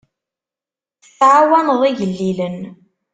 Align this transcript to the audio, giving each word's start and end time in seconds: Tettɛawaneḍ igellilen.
Tettɛawaneḍ 1.03 1.81
igellilen. 1.89 2.59